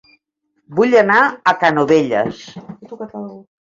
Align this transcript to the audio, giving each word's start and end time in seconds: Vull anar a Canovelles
Vull 0.79 0.95
anar 1.03 1.19
a 1.29 1.55
Canovelles 1.67 2.45